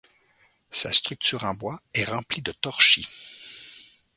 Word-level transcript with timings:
Sa 0.71 0.91
structure 0.93 1.43
en 1.43 1.53
bois 1.53 1.79
est 1.93 2.05
remplie 2.05 2.41
de 2.41 2.51
torchis. 2.53 3.07